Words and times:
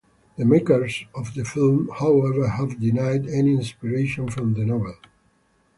The 0.35 0.45
makers 0.45 1.05
of 1.13 1.35
the 1.35 1.45
film 1.45 1.91
however 1.99 2.47
have 2.47 2.79
denied 2.79 3.27
any 3.27 3.53
inspiration 3.53 4.31
from 4.31 4.55
the 4.55 4.65
novel. 4.65 4.95